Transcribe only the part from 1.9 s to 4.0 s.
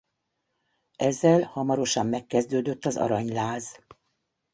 megkezdődött az aranyláz.